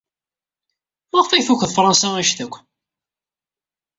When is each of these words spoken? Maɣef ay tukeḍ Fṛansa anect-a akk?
Maɣef 1.11 1.29
ay 1.31 1.43
tukeḍ 1.47 1.71
Fṛansa 1.73 2.07
anect-a 2.15 2.45
akk? 2.45 2.55